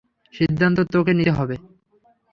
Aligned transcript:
সিদ্ধান্ত 0.33 0.77
তোকে 0.93 1.11
নিতে 1.13 1.31
হবে! 1.31 1.55